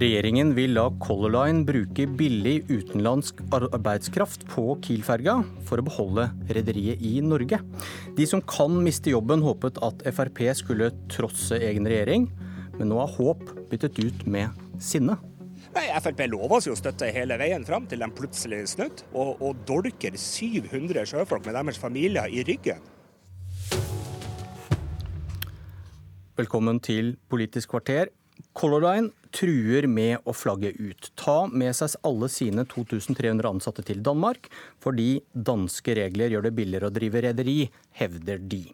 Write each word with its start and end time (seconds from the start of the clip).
Regjeringen 0.00 0.54
vil 0.56 0.70
la 0.72 0.86
Color 1.02 1.32
Line 1.34 1.66
bruke 1.68 2.06
billig 2.16 2.62
utenlandsk 2.70 3.42
arbeidskraft 3.52 4.46
på 4.48 4.62
Kiel-ferga 4.80 5.34
for 5.68 5.82
å 5.82 5.84
beholde 5.84 6.24
rederiet 6.48 7.02
i 7.04 7.18
Norge. 7.20 7.58
De 8.16 8.24
som 8.24 8.40
kan 8.40 8.78
miste 8.80 9.12
jobben, 9.12 9.42
håpet 9.44 9.76
at 9.84 10.00
Frp 10.16 10.40
skulle 10.56 10.88
trosse 11.12 11.58
egen 11.60 11.84
regjering, 11.90 12.30
men 12.78 12.88
nå 12.88 12.96
har 13.02 13.12
håp 13.18 13.42
byttet 13.68 14.00
ut 14.00 14.22
med 14.24 14.62
sinne. 14.80 15.18
Nei, 15.74 15.84
Frp 16.00 16.22
lover 16.32 16.56
oss 16.56 16.70
jo 16.70 16.78
støtte 16.80 17.10
hele 17.12 17.36
veien 17.42 17.66
fram 17.68 17.84
til 17.90 18.00
de 18.00 18.08
plutselig 18.16 18.62
snudde, 18.72 19.04
og, 19.12 19.34
og 19.44 19.60
dolker 19.68 20.16
700 20.16 21.04
sjøfolk 21.12 21.44
med 21.44 21.58
deres 21.58 21.82
familier 21.82 22.32
i 22.32 22.46
ryggen. 22.48 22.80
Velkommen 26.40 26.80
til 26.80 27.18
Politisk 27.28 27.74
kvarter. 27.74 28.08
Color 28.56 28.84
Line 28.86 29.10
truer 29.34 29.86
med 29.90 30.26
å 30.26 30.34
flagge 30.34 30.72
ut. 30.78 31.10
Ta 31.18 31.44
med 31.46 31.76
seg 31.76 31.94
alle 32.06 32.30
sine 32.32 32.64
2300 32.68 33.46
ansatte 33.50 33.84
til 33.86 34.02
Danmark, 34.04 34.50
fordi 34.82 35.20
danske 35.32 35.94
regler 35.98 36.34
gjør 36.34 36.48
det 36.48 36.56
billigere 36.58 36.90
å 36.90 36.94
drive 36.94 37.22
rederi, 37.28 37.60
hevder 38.00 38.42
de. 38.42 38.64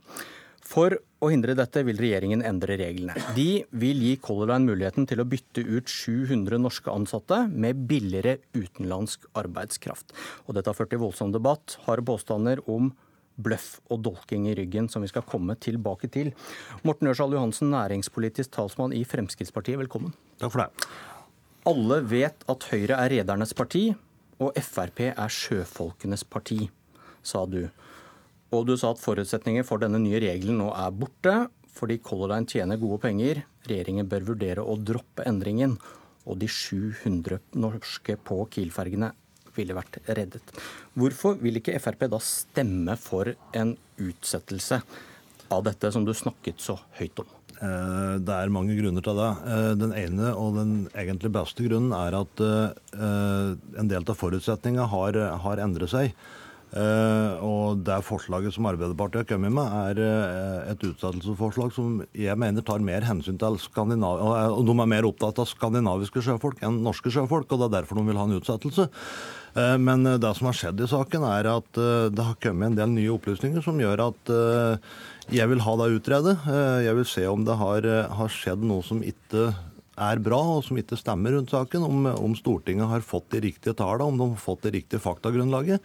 For 0.66 0.97
å 1.23 1.29
hindre 1.30 1.55
dette 1.56 1.84
vil 1.87 1.98
regjeringen 2.01 2.42
endre 2.45 2.75
reglene. 2.80 3.15
De 3.37 3.62
vil 3.79 4.02
gi 4.02 4.16
Color 4.23 4.51
Line 4.51 4.66
muligheten 4.66 5.06
til 5.09 5.23
å 5.23 5.29
bytte 5.29 5.62
ut 5.62 5.91
700 5.92 6.59
norske 6.59 6.91
ansatte 6.91 7.45
med 7.53 7.87
billigere 7.89 8.41
utenlandsk 8.56 9.28
arbeidskraft. 9.39 10.11
Og 10.47 10.56
dette 10.56 10.73
har 10.73 10.78
ført 10.78 10.91
til 10.95 11.03
voldsom 11.05 11.30
debatt, 11.34 11.78
harde 11.87 12.06
påstander 12.09 12.64
om 12.67 12.91
bløff 13.37 13.81
og 13.93 14.03
dolking 14.07 14.47
i 14.51 14.55
ryggen, 14.57 14.89
som 14.93 15.05
vi 15.05 15.11
skal 15.11 15.27
komme 15.29 15.57
tilbake 15.61 16.11
til. 16.13 16.33
Morten 16.87 17.11
Ørsal 17.11 17.37
Johansen, 17.37 17.70
næringspolitisk 17.75 18.55
talsmann 18.56 18.95
i 18.97 19.05
Fremskrittspartiet, 19.09 19.78
velkommen. 19.81 20.15
Takk 20.41 20.55
for 20.55 20.65
det. 20.65 20.89
Alle 21.67 22.01
vet 22.06 22.47
at 22.48 22.69
Høyre 22.70 23.01
er 23.03 23.12
redernes 23.17 23.55
parti, 23.56 23.89
og 24.39 24.56
Frp 24.61 25.09
er 25.11 25.33
sjøfolkenes 25.33 26.25
parti, 26.28 26.69
sa 27.27 27.45
du. 27.48 27.65
Og 28.55 28.67
du 28.69 28.77
sa 28.78 28.93
at 28.95 29.03
forutsetninger 29.03 29.67
for 29.67 29.83
denne 29.83 29.98
nye 30.03 30.21
regelen 30.23 30.61
nå 30.61 30.71
er 30.77 30.95
borte, 30.95 31.37
fordi 31.77 31.98
Color 32.05 32.33
Line 32.33 32.48
tjener 32.48 32.81
gode 32.81 33.00
penger. 33.03 33.43
Regjeringen 33.69 34.09
bør 34.09 34.31
vurdere 34.31 34.65
å 34.65 34.78
droppe 34.81 35.27
endringen. 35.28 35.77
Og 36.27 36.39
de 36.41 36.48
700 36.50 37.41
norske 37.59 38.17
på 38.27 38.39
Kiel-fergene 38.50 39.12
ville 39.57 39.77
vært 39.77 40.01
reddet. 40.07 40.55
Hvorfor 40.97 41.39
vil 41.41 41.61
ikke 41.61 41.79
Frp 41.83 42.07
da 42.12 42.21
stemme 42.23 42.97
for 43.01 43.33
en 43.57 43.75
utsettelse 43.97 44.81
av 45.53 45.67
dette 45.67 45.91
som 45.95 46.05
du 46.07 46.15
snakket 46.17 46.62
så 46.62 46.79
høyt 46.99 47.23
om? 47.23 47.33
Eh, 47.57 48.15
det 48.21 48.34
er 48.34 48.53
mange 48.53 48.77
grunner 48.77 49.05
til 49.05 49.17
det. 49.17 49.31
Eh, 49.49 49.71
den 49.81 49.95
ene 49.97 50.33
og 50.37 50.59
den 50.59 50.75
egentlig 50.93 51.33
beste 51.37 51.65
grunnen 51.65 51.95
er 51.97 52.19
at 52.19 52.43
eh, 52.45 53.55
en 53.81 53.93
del 53.93 54.05
av 54.05 54.19
forutsetningene 54.19 54.89
har, 54.93 55.21
har 55.47 55.62
endret 55.65 55.93
seg. 55.93 56.12
Og 56.77 57.78
det 57.86 58.00
forslaget 58.05 58.53
som 58.53 58.67
Arbeiderpartiet 58.69 59.22
har 59.22 59.28
kommet 59.31 59.55
med, 59.55 59.70
er 59.70 60.72
et 60.72 60.83
utsettelsesforslag 60.84 61.70
som 61.72 62.00
jeg 62.11 62.36
mener 62.36 62.64
tar 62.67 62.83
mer 62.84 63.06
hensyn 63.06 63.39
til 63.41 63.56
Skandinav... 63.62 64.20
Og 64.56 64.67
de 64.67 64.75
er 64.75 64.91
mer 64.91 65.06
opptatt 65.09 65.39
av 65.41 65.48
skandinaviske 65.48 66.25
sjøfolk 66.27 66.64
enn 66.67 66.83
norske 66.84 67.12
sjøfolk, 67.14 67.48
og 67.53 67.62
det 67.62 67.69
er 67.69 67.75
derfor 67.78 68.00
de 68.00 68.06
vil 68.11 68.20
ha 68.20 68.27
en 68.28 68.37
utsettelse. 68.37 68.89
Uh, 69.56 69.77
men 69.81 70.05
eh, 70.05 70.19
det 70.20 70.33
som 70.37 70.50
har 70.50 70.56
skjedd 70.59 70.83
i 70.84 70.89
saken, 70.91 71.25
er 71.25 71.48
at 71.48 71.78
eh, 71.81 72.09
det 72.12 72.27
har 72.27 72.37
kommet 72.44 72.72
en 72.72 72.77
del 72.77 72.91
nye 72.92 73.14
opplysninger 73.14 73.64
som 73.64 73.81
gjør 73.81 74.09
at 74.11 74.34
jeg 75.33 75.50
vil 75.50 75.62
ha 75.64 75.72
det 75.81 75.87
utredet. 75.97 76.34
Jeg 76.84 76.94
vil 76.98 77.09
se 77.09 77.25
om 77.27 77.42
det 77.47 77.56
har, 77.59 77.87
har 78.14 78.31
skjedd 78.31 78.62
noe 78.62 78.84
som 78.87 79.00
ikke 79.03 79.48
er 79.97 80.20
bra, 80.22 80.39
og 80.59 80.62
som 80.67 80.78
ikke 80.78 80.98
stemmer 81.00 81.34
rundt 81.34 81.50
saken. 81.50 81.83
Om, 81.83 82.06
om 82.15 82.37
Stortinget 82.38 82.91
har 82.91 83.03
fått 83.03 83.33
de 83.34 83.41
riktige 83.48 83.75
tallene, 83.75 84.06
om 84.06 84.21
de 84.21 84.28
har 84.34 84.43
fått 84.43 84.69
det 84.69 84.77
riktige 84.77 85.03
faktagrunnlaget. 85.03 85.83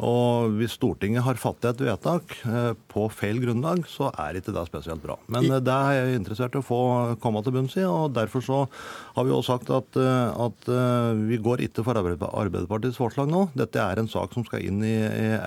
Og 0.00 0.54
hvis 0.56 0.78
Stortinget 0.78 1.24
har 1.26 1.40
fattet 1.40 1.74
et 1.74 1.82
vedtak 1.90 2.32
eh, 2.48 2.72
på 2.88 3.04
feil 3.12 3.40
grunnlag, 3.42 3.82
så 3.90 4.08
er 4.10 4.38
ikke 4.38 4.54
det 4.56 4.64
spesielt 4.70 5.02
bra. 5.04 5.18
Men 5.28 5.50
eh, 5.50 5.60
det 5.64 5.76
er 5.76 5.98
jeg 5.98 6.20
interessert 6.20 6.56
i 6.56 6.62
å 6.62 6.64
få 6.64 6.80
komme 7.20 7.42
til 7.44 7.56
bunns 7.56 7.76
i, 7.76 7.84
og 7.84 8.14
derfor 8.16 8.44
så 8.44 8.60
har 9.18 9.28
vi 9.28 9.34
også 9.36 9.58
sagt 9.58 9.72
at, 9.76 10.00
eh, 10.00 10.44
at 10.46 10.70
vi 11.20 11.40
går 11.42 11.66
ikke 11.66 11.84
for 11.84 12.00
Arbeiderpartiets 12.00 13.00
forslag 13.00 13.28
nå. 13.30 13.48
Dette 13.58 13.82
er 13.82 14.00
en 14.00 14.08
sak 14.10 14.32
som 14.36 14.46
skal 14.46 14.64
inn 14.64 14.80
i 14.86 14.96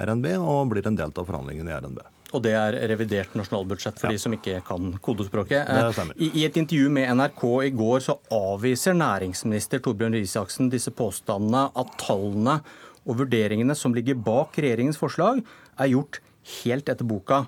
RNB 0.03 0.35
og 0.37 0.73
blir 0.73 0.85
en 0.89 0.99
del 0.99 1.09
av 1.09 1.25
forhandlingene 1.25 1.73
i 1.73 1.79
RNB. 1.79 2.03
Og 2.33 2.41
det 2.41 2.53
er 2.57 2.75
revidert 2.89 3.35
nasjonalbudsjett 3.37 3.99
for 4.01 4.09
ja. 4.09 4.15
de 4.15 4.21
som 4.21 4.33
ikke 4.33 4.61
kan 4.65 4.95
kodespråket. 5.05 5.69
I, 6.17 6.31
I, 6.31 6.45
et 6.47 6.57
intervju 6.57 6.89
med 6.93 7.11
NRK 7.19 7.43
i 7.67 7.73
går 7.77 8.05
så 8.07 8.17
avviser 8.33 8.97
næringsminister 8.97 9.83
Torbjørn 9.85 10.17
Røe 10.17 10.25
Isaksen 10.25 10.71
disse 10.73 10.93
påstandene 10.97 11.67
at 11.77 11.93
tallene 12.01 12.57
og 13.03 13.19
vurderingene 13.19 13.75
som 13.75 13.95
ligger 13.95 14.19
bak 14.19 14.55
regjeringens 14.57 14.99
forslag, 14.99 15.41
er 15.77 15.91
gjort 15.91 16.21
helt 16.63 16.89
etter 16.89 17.07
boka. 17.07 17.43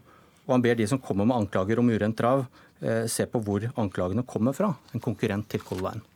Og 0.46 0.58
han 0.58 0.66
ber 0.66 0.78
de 0.78 0.88
som 0.90 1.02
kommer 1.02 1.28
med 1.28 1.38
anklager 1.38 1.80
om 1.82 1.90
urent 1.90 2.18
trav, 2.18 2.46
eh, 2.82 3.06
se 3.08 3.26
på 3.26 3.42
hvor 3.42 3.66
anklagene 3.76 4.26
kommer 4.26 4.54
fra. 4.54 4.76
En 4.94 5.00
konkurrent 5.02 5.50
til 5.50 5.62
Color 5.62 5.92
Line. 5.92 6.15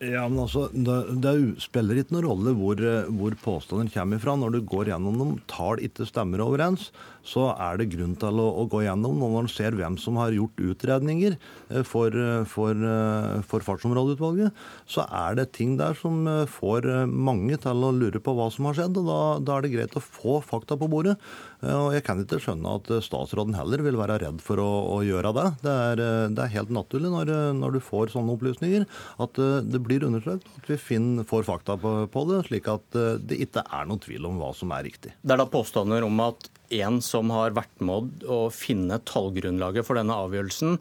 Ja, 0.00 0.22
men 0.30 0.38
altså, 0.40 0.62
det, 0.72 0.94
det, 1.20 1.32
spiller 1.60 1.98
ikke 2.00 2.14
noen 2.14 2.24
rolle 2.24 2.52
hvor, 2.56 2.78
hvor 3.12 3.34
påstanden 3.42 3.90
kommer 3.92 4.20
fra. 4.22 4.32
Når 4.40 4.54
du 4.54 4.62
går 4.64 4.88
gjennom 4.88 5.18
dem, 5.20 5.34
tall 5.50 5.82
ikke 5.84 6.06
stemmer 6.08 6.40
overens, 6.40 6.86
så 7.20 7.50
er 7.52 7.76
det 7.76 7.90
grunn 7.92 8.14
til 8.16 8.40
å, 8.40 8.46
å 8.62 8.64
gå 8.72 8.80
gjennom 8.86 9.18
når 9.20 9.34
man 9.34 9.50
ser 9.52 9.76
hvem 9.76 9.98
som 10.00 10.16
har 10.16 10.32
gjort 10.32 10.62
utredninger 10.70 11.36
eh, 11.36 11.82
for, 11.84 12.16
for, 12.48 12.72
eh, 12.72 13.44
for 13.44 13.66
Fartsområdeutvalget. 13.66 14.56
Så 14.88 15.04
er 15.04 15.36
det 15.36 15.50
ting 15.58 15.76
der 15.76 15.92
som 16.00 16.24
eh, 16.24 16.46
får 16.48 16.88
mange 17.04 17.60
til 17.60 17.84
å 17.84 17.92
lure 17.92 18.24
på 18.24 18.34
hva 18.38 18.48
som 18.54 18.70
har 18.70 18.80
skjedd. 18.80 18.96
og 19.02 19.10
Da, 19.10 19.20
da 19.44 19.58
er 19.58 19.68
det 19.68 19.74
greit 19.76 20.00
å 20.00 20.04
få 20.04 20.40
fakta 20.40 20.80
på 20.80 20.88
bordet. 20.88 21.18
Og 21.60 21.90
jeg 21.92 22.04
kan 22.06 22.20
ikke 22.22 22.38
skjønne 22.40 22.76
at 22.78 22.88
statsråden 23.04 23.56
heller 23.58 23.82
vil 23.84 23.98
være 24.00 24.20
redd 24.22 24.38
for 24.44 24.62
å, 24.62 24.68
å 24.94 25.00
gjøre 25.04 25.32
det. 25.36 25.46
Det 25.64 25.74
er, 25.90 26.02
det 26.32 26.44
er, 26.44 26.54
helt 26.54 26.72
naturlig 26.72 27.10
når, 27.12 27.32
når, 27.58 27.76
du 27.76 27.84
får 27.84 28.14
sånne 28.14 28.36
opplysninger, 28.36 28.86
at 29.20 29.40
det 29.68 29.82
blir 29.84 30.06
undersøkt, 30.08 30.48
at 30.56 30.70
vi 30.72 30.78
finner, 30.80 31.26
får 31.28 31.44
fakta 31.50 31.76
på, 31.80 31.92
på, 32.12 32.24
det, 32.30 32.40
slik 32.48 32.70
at 32.72 32.96
det 33.20 33.42
ikke 33.44 33.66
er 33.66 33.90
noen 33.90 34.00
tvil 34.00 34.30
om 34.30 34.40
hva 34.40 34.54
som 34.56 34.72
er 34.72 34.88
riktig. 34.88 35.12
Det 35.20 35.36
er 35.36 35.42
da 35.42 35.48
påstander 35.52 36.06
om 36.06 36.24
at 36.24 36.48
en 36.80 37.00
som 37.04 37.30
har 37.34 37.54
vært 37.56 37.82
med 37.84 38.24
å 38.30 38.44
finne 38.54 39.00
tallgrunnlaget 39.08 39.86
for 39.86 39.98
denne 39.98 40.16
avgjørelsen, 40.16 40.78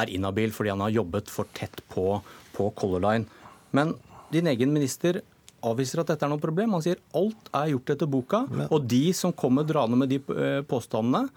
er 0.00 0.12
inhabil 0.12 0.54
fordi 0.54 0.72
han 0.72 0.84
har 0.84 0.94
jobbet 0.94 1.28
for 1.32 1.50
tett 1.56 1.82
på, 1.92 2.06
på 2.56 2.70
Color 2.78 3.02
Line. 3.04 3.28
Men 3.76 3.96
din 4.32 4.48
egen 4.48 4.72
minister 4.72 5.20
avviser 5.66 6.02
at 6.02 6.12
dette 6.12 6.26
er 6.26 6.32
noe 6.32 6.42
problem. 6.42 6.74
Han 6.76 6.84
sier 6.84 7.00
alt 7.18 7.50
er 7.54 7.72
gjort 7.72 7.94
etter 7.94 8.10
boka, 8.10 8.44
og 8.68 8.88
de 8.90 9.04
som 9.16 9.34
kommer 9.34 9.66
draende 9.68 9.98
med 9.98 10.12
de 10.12 10.20
eh, 10.34 10.60
påstandene, 10.66 11.28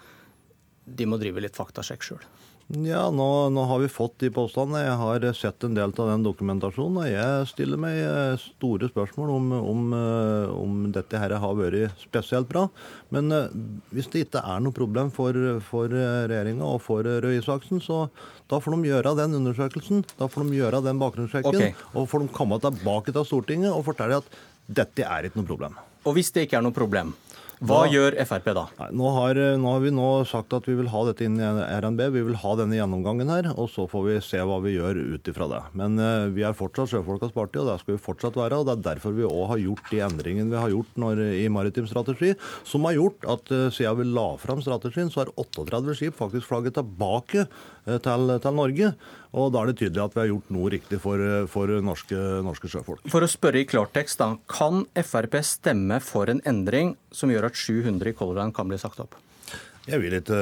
de 0.86 1.08
må 1.10 1.18
drive 1.22 1.42
litt 1.42 1.58
faktasjekk 1.58 2.06
sjøl. 2.06 2.26
Ja, 2.68 3.12
nå, 3.14 3.50
nå, 3.54 3.64
har 3.70 3.80
vi 3.80 3.88
fått 3.94 4.16
de 4.24 4.32
påstandene. 4.34 4.88
Jeg 4.88 4.98
har 4.98 5.26
sett 5.38 5.64
en 5.68 5.76
del 5.78 5.92
av 6.02 6.08
den 6.10 6.24
dokumentasjonen. 6.26 6.98
og 7.04 7.10
Jeg 7.12 7.50
stiller 7.52 7.78
meg 7.78 8.00
eh, 8.02 8.42
store 8.42 8.90
spørsmål 8.90 9.34
om, 9.36 9.52
om, 9.54 9.84
eh, 9.94 10.50
om 10.50 10.80
dette 10.96 11.22
her 11.22 11.36
har 11.44 11.60
vært 11.60 11.94
spesielt 12.02 12.50
bra. 12.50 12.66
Men 13.14 13.30
eh, 13.30 13.54
hvis 13.94 14.10
det 14.10 14.26
ikke 14.26 14.42
er 14.42 14.66
noe 14.66 14.74
problem 14.74 15.14
for, 15.14 15.38
for 15.68 15.94
regjeringa 15.94 16.66
og 16.66 16.82
for 16.82 17.06
Røe 17.06 17.38
Isaksen, 17.38 17.84
så 17.86 18.08
da 18.50 18.58
får 18.58 18.80
de 18.80 18.90
gjøre 18.90 19.14
den 19.22 19.38
undersøkelsen. 19.44 20.02
Da 20.18 20.26
får 20.26 20.50
de 20.50 20.58
gjøre 20.58 20.82
den 20.88 21.02
bakgrunnssjekken. 21.04 21.62
Okay. 21.62 21.90
Og 21.94 22.10
får 22.10 22.26
de 22.26 22.34
komme 22.34 22.58
tilbake 22.66 23.14
til 23.14 23.30
Stortinget 23.30 23.76
og 23.76 23.86
fortelle 23.92 24.24
at 24.24 24.42
dette 24.66 25.06
er 25.06 25.30
ikke 25.30 25.44
noe 25.44 25.54
problem. 25.54 25.78
Og 26.10 26.18
hvis 26.18 26.34
det 26.34 26.48
ikke 26.48 26.58
er 26.58 26.66
noe 26.66 26.74
problem, 26.74 27.14
hva 27.64 27.86
da, 27.86 27.92
gjør 27.94 28.18
Frp 28.28 28.48
da? 28.58 28.64
Nå 28.96 29.12
har, 29.16 29.40
nå 29.60 29.74
har, 29.76 29.84
vi 29.84 29.92
nå 29.96 30.08
sagt 30.28 30.54
at 30.58 30.68
vi 30.68 30.76
vil 30.76 30.90
ha 30.92 31.04
dette 31.08 31.24
inn 31.28 31.38
i 31.40 31.46
RNB. 31.46 32.02
Vi 32.16 32.24
vil 32.28 32.40
ha 32.42 32.54
denne 32.60 32.76
gjennomgangen 32.76 33.32
her, 33.32 33.50
og 33.56 33.70
så 33.72 33.86
får 33.92 34.06
vi 34.10 34.16
se 34.26 34.42
hva 34.44 34.58
vi 34.64 34.76
gjør 34.76 35.00
ut 35.16 35.30
ifra 35.32 35.48
det. 35.52 35.62
Men 35.80 36.00
uh, 36.02 36.28
vi 36.36 36.44
er 36.48 36.58
fortsatt 36.58 36.92
Sjøfolkas 36.92 37.36
parti, 37.36 37.62
og 37.62 37.70
det 37.70 37.78
skal 37.82 37.96
vi 37.96 38.04
fortsatt 38.10 38.40
være. 38.40 38.60
og 38.60 38.68
Det 38.68 38.76
er 38.76 38.86
derfor 38.90 39.16
vi 39.16 39.28
òg 39.28 39.48
har 39.54 39.64
gjort 39.64 39.94
de 39.94 40.02
endringene 40.10 40.52
vi 40.52 40.60
har 40.60 40.74
gjort 40.74 41.00
når, 41.00 41.24
i 41.40 41.48
maritim 41.54 41.88
strategi, 41.90 42.34
som 42.68 42.88
har 42.90 42.98
gjort 43.00 43.30
at 43.38 43.56
uh, 43.56 43.68
siden 43.74 44.02
vi 44.02 44.10
la 44.12 44.28
fram 44.42 44.64
strategien, 44.66 45.14
så 45.14 45.24
har 45.24 45.34
38 45.40 46.00
skip 46.02 46.20
faktisk 46.20 46.50
flagget 46.52 46.76
tilbake 46.80 47.48
til, 47.86 48.34
til 48.42 48.58
Norge. 48.58 48.92
Og 49.36 49.52
da 49.52 49.62
er 49.62 49.72
det 49.72 49.78
tydelig 49.82 50.04
at 50.06 50.16
vi 50.16 50.24
har 50.24 50.32
gjort 50.32 50.54
noe 50.56 50.72
riktig 50.72 51.02
for, 51.04 51.22
for 51.52 51.74
norske, 51.84 52.20
norske, 52.46 52.72
sjøfolk. 52.72 53.04
For 53.12 53.26
å 53.26 53.30
spørre 53.30 53.62
i 53.62 53.68
klartekst, 53.68 54.22
da. 54.22 54.36
Kan 54.52 54.86
Frp 54.96 55.42
stemme 55.46 56.00
for 56.04 56.32
en 56.32 56.42
endring 56.48 56.96
som 57.16 57.34
gjør 57.34 57.50
at 57.50 57.60
700 57.60 58.14
i 58.14 58.18
Color 58.18 58.40
Line 58.40 58.56
kan 58.56 58.72
bli 58.72 58.80
sagt 58.82 59.04
opp? 59.04 59.18
Jeg 59.86 60.02
vil 60.02 60.16
ikke 60.18 60.38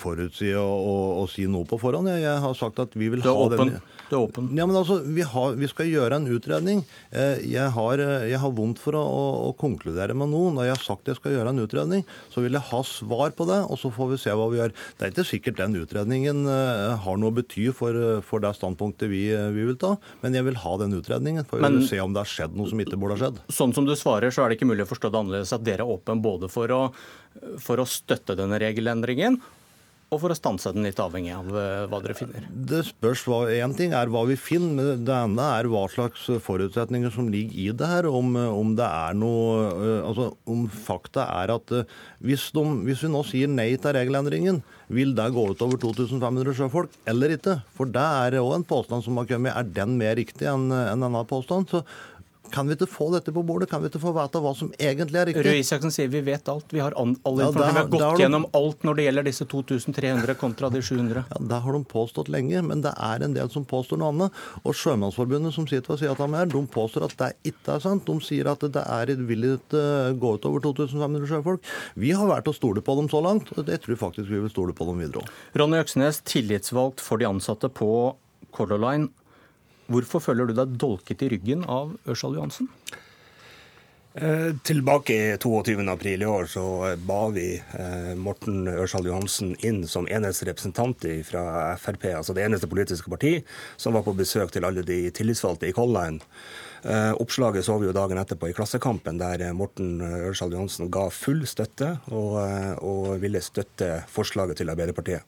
forutsi 0.00 0.54
og, 0.56 0.70
og, 0.72 1.08
og, 1.20 1.26
si 1.28 1.44
noe 1.50 1.68
på 1.68 1.76
forhånd. 1.80 2.08
Jeg 2.16 2.36
har 2.40 2.54
sagt 2.56 2.80
at 2.80 2.94
vi 2.96 3.10
vil 3.12 3.20
ha 3.26 3.32
den 3.52 3.74
Det 3.76 4.16
er 4.16 4.22
åpen. 4.22 4.48
Ja, 4.56 4.64
men 4.64 4.78
altså, 4.78 4.96
vi, 5.04 5.20
har, 5.20 5.56
vi, 5.60 5.68
skal 5.68 5.90
gjøre 5.90 6.16
en 6.16 6.28
utredning. 6.32 6.80
Eh, 7.12 7.42
jeg 7.52 7.74
har, 7.76 8.00
jeg 8.24 8.40
har 8.40 8.54
vondt 8.56 8.80
for 8.80 8.96
å, 8.96 9.02
å, 9.04 9.26
å, 9.50 9.52
konkludere 9.60 10.16
med 10.16 10.32
noe. 10.32 10.54
Når 10.56 10.70
jeg 10.70 10.76
har 10.78 10.84
sagt 10.86 11.12
jeg 11.12 11.20
skal 11.20 11.36
gjøre 11.36 11.52
en 11.52 11.60
utredning, 11.60 12.06
så 12.32 12.40
vil 12.40 12.56
jeg 12.56 12.66
ha 12.70 12.80
svar 12.88 13.36
på 13.36 13.46
det, 13.50 13.60
og 13.68 13.82
så 13.82 13.92
får 13.92 14.14
vi 14.14 14.20
se 14.24 14.38
hva 14.40 14.48
vi 14.48 14.62
gjør. 14.62 14.74
Det 14.96 15.06
er 15.06 15.14
ikke 15.14 15.28
sikkert 15.28 15.60
den 15.60 15.76
utredningen 15.82 16.42
eh, 16.48 16.96
har 17.04 17.20
noe 17.20 17.36
bety 17.36 17.68
for, 17.76 18.00
for 18.24 18.40
det 18.40 18.56
standpunktet 18.56 19.12
vi, 19.12 19.26
vi, 19.28 19.68
vil 19.68 19.76
ta, 19.80 19.98
men 20.24 20.40
jeg 20.40 20.48
vil 20.48 20.60
ha 20.64 20.76
den 20.80 20.96
utredningen. 20.96 21.44
For 21.50 21.60
vi 21.60 21.74
vil 21.76 21.88
se 21.90 22.00
om 22.00 22.16
det 22.16 22.24
har 22.24 22.32
skjedd 22.32 22.56
noe 22.56 22.72
som 22.72 22.80
ikke 22.80 22.96
burde 22.96 23.20
ha 23.20 23.26
skjedd. 23.26 23.44
Sånn 23.60 23.76
som 23.76 23.84
du 23.84 23.92
svarer, 23.92 24.32
så 24.32 24.46
er 24.46 24.48
det 24.48 24.56
ikke 24.56 24.72
mulig 24.72 24.88
å 24.88 24.92
forstå 24.94 25.12
det 25.12 25.20
annerledes 25.20 25.52
at 25.52 25.68
dere 25.68 25.84
er 25.84 25.98
åpen 25.98 26.24
både 26.24 26.48
for 26.48 26.72
å 26.72 26.84
for 27.62 27.80
å 27.80 27.86
støtte 27.86 28.34
denne 28.38 28.58
regelendringen, 28.70 29.40
og 30.10 30.18
for 30.24 30.34
å 30.34 30.34
stanse 30.34 30.72
den 30.74 30.82
litt 30.82 30.98
avhengig 30.98 31.30
av 31.36 31.50
eh, 31.54 31.84
hva 31.86 32.00
dere 32.02 32.16
finner? 32.18 32.46
Det 32.50 32.80
spørs 32.88 33.22
hva, 33.30 33.44
Én 33.54 33.76
ting 33.78 33.92
er 33.94 34.10
hva 34.10 34.24
vi 34.26 34.34
finner, 34.34 34.72
men 34.74 35.04
det 35.06 35.14
ene 35.14 35.44
er 35.60 35.68
hva 35.70 35.84
slags 35.92 36.24
forutsetninger 36.42 37.14
som 37.14 37.28
ligger 37.30 37.54
i 37.54 37.68
det 37.78 37.90
her. 37.92 38.08
Om, 38.10 38.34
om 38.50 38.74
det 38.78 38.88
er 38.88 39.14
noe 39.18 39.68
eh, 39.70 40.08
Altså 40.08 40.32
om 40.50 40.66
fakta 40.66 41.28
er 41.38 41.54
at 41.54 41.74
eh, 41.76 41.94
hvis, 42.26 42.48
de, 42.56 42.66
hvis 42.88 43.06
vi 43.06 43.12
nå 43.14 43.22
sier 43.28 43.54
nei 43.54 43.70
til 43.78 43.94
regelendringen, 43.94 44.62
vil 44.90 45.14
det 45.14 45.30
gå 45.30 45.46
utover 45.52 45.78
2500 45.78 46.58
sjøfolk 46.58 46.98
eller 47.10 47.36
ikke? 47.36 47.60
For 47.78 47.94
det 47.94 48.02
er 48.26 48.40
òg 48.42 48.56
en 48.58 48.66
påstand 48.66 49.06
som 49.06 49.22
har 49.22 49.30
kommet. 49.30 49.54
Er 49.54 49.74
den 49.78 49.94
mer 50.00 50.18
riktig 50.18 50.50
enn 50.50 50.72
en 50.74 51.06
annen 51.06 51.30
påstand? 51.30 51.70
Så 51.70 51.86
kan 52.50 52.66
vi 52.66 52.74
ikke 52.74 52.88
få 52.90 53.10
dette 53.14 53.32
på 53.34 53.42
bordet? 53.46 53.68
Kan 53.70 53.82
vi 53.82 53.90
ikke 53.90 54.00
få 54.02 54.12
vite 54.16 54.40
hva 54.42 54.52
som 54.56 54.70
egentlig 54.80 55.20
er 55.20 55.28
riktig? 55.28 55.44
Røe 55.46 55.60
Isaksen 55.60 55.92
sier 55.94 56.08
vi 56.10 56.22
vet 56.26 56.48
alt. 56.50 56.72
Vi 56.74 56.80
har, 56.82 56.96
all 56.98 57.12
ja, 57.38 57.50
vi 57.54 57.66
har 57.76 57.88
gått 57.92 58.02
har 58.02 58.22
gjennom 58.24 58.46
alt 58.56 58.86
når 58.86 58.98
det 58.98 59.06
gjelder 59.06 59.28
disse 59.28 59.46
2300 59.50 60.36
kontra 60.40 60.70
de 60.72 60.82
700. 60.82 61.24
Ja, 61.30 61.40
Det 61.52 61.60
har 61.64 61.76
de 61.76 61.82
påstått 61.84 62.30
lenge, 62.32 62.62
men 62.66 62.82
det 62.82 62.94
er 62.96 63.26
en 63.26 63.36
del 63.36 63.52
som 63.52 63.66
påstår 63.68 64.00
noe 64.00 64.10
annet. 64.14 64.40
Og 64.64 64.74
Sjømannsforbundet, 64.74 65.54
som 65.54 65.68
sitter 65.70 65.94
og 65.94 66.00
sier 66.00 66.14
at 66.14 66.22
de 66.22 66.40
er, 66.40 66.50
de 66.50 66.64
påstår 66.74 67.06
at 67.06 67.16
det 67.20 67.30
ikke 67.52 67.76
er 67.76 67.84
sant. 67.84 68.08
De 68.08 68.26
sier 68.26 68.50
at 68.50 68.66
det 68.66 68.84
er 68.86 69.14
vil 69.30 69.46
ikke 69.52 69.84
gå 70.18 70.34
ut 70.36 70.48
over 70.48 70.64
2500 70.64 71.28
sjøfolk. 71.30 71.70
Vi 72.00 72.14
har 72.16 72.30
vært 72.30 72.50
å 72.50 72.56
stole 72.56 72.82
på 72.84 72.96
dem 72.98 73.10
så 73.12 73.22
langt, 73.24 73.52
og 73.56 73.66
det 73.68 73.82
tror 73.84 73.94
jeg 73.94 74.02
faktisk 74.02 74.32
vi 74.32 74.42
vil 74.42 74.52
stole 74.52 74.74
på 74.76 74.88
dem 74.88 75.04
videre 75.04 75.22
òg. 75.22 75.30
Ronny 75.60 75.80
Øksnes, 75.82 76.22
tillitsvalgt 76.26 77.02
for 77.04 77.20
de 77.20 77.28
ansatte 77.28 77.70
på 77.70 77.90
Color 78.56 78.80
Line. 78.82 79.10
Hvorfor 79.90 80.22
føler 80.22 80.46
du 80.46 80.54
deg 80.54 80.74
dolket 80.78 81.24
i 81.26 81.30
ryggen 81.32 81.64
av 81.66 81.96
Ørsal 82.08 82.36
Johansen? 82.38 82.68
Eh, 84.14 84.56
tilbake 84.66 85.14
i 85.14 85.36
22.4 85.36 86.22
i 86.22 86.26
år 86.26 86.46
så 86.50 86.62
ba 87.06 87.28
vi 87.30 87.54
eh, 87.58 88.14
Morten 88.18 88.66
Ørsal 88.68 89.06
Johansen 89.06 89.52
inn 89.62 89.84
som 89.86 90.08
eneste 90.10 90.48
representant 90.48 91.06
fra 91.28 91.44
Frp, 91.78 92.08
altså 92.18 92.34
det 92.34 92.42
eneste 92.42 92.66
politiske 92.70 93.10
parti, 93.10 93.36
som 93.78 93.94
var 93.94 94.02
på 94.02 94.16
besøk 94.18 94.50
til 94.50 94.66
alle 94.66 94.82
de 94.86 95.04
tillitsvalgte 95.14 95.70
i 95.70 95.74
Line. 95.78 96.18
Eh, 96.82 97.12
oppslaget 97.22 97.66
så 97.66 97.78
vi 97.78 97.86
jo 97.86 97.94
dagen 97.94 98.18
etterpå 98.18 98.50
i 98.50 98.56
Klassekampen, 98.56 99.18
der 99.22 99.52
Morten 99.54 100.00
Ørsal 100.02 100.58
Johansen 100.58 100.90
ga 100.90 101.06
full 101.14 101.46
støtte 101.46 102.00
og, 102.10 102.42
og 102.82 103.14
ville 103.22 103.42
støtte 103.42 104.02
forslaget 104.10 104.58
til 104.58 104.74
Arbeiderpartiet 104.74 105.22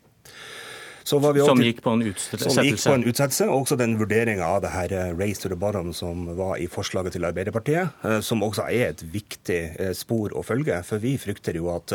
som 1.04 1.62
gikk 1.62 1.82
på 1.82 1.94
en 1.96 2.02
utsettelse? 2.06 2.50
Som 2.54 2.66
gikk 2.66 2.80
på 2.82 2.94
en 2.94 3.04
utsettelse, 3.06 3.48
og 3.50 3.64
også 3.64 3.78
den 3.80 3.96
vurderinga 4.00 4.46
av 4.46 4.62
det 4.64 4.72
her 4.72 4.94
eh, 4.96 5.12
race 5.18 5.42
to 5.42 5.50
the 5.50 5.58
bottom 5.58 5.92
som 5.96 6.24
var 6.38 6.56
i 6.62 6.68
forslaget 6.70 7.16
til 7.16 7.26
Arbeiderpartiet, 7.28 7.92
eh, 8.06 8.20
som 8.24 8.44
også 8.44 8.66
er 8.70 8.92
et 8.92 9.04
viktig 9.12 9.60
eh, 9.76 9.92
spor 9.96 10.34
å 10.36 10.44
følge. 10.46 10.78
For 10.86 11.02
vi 11.02 11.16
frykter 11.20 11.58
jo 11.58 11.70
at 11.74 11.94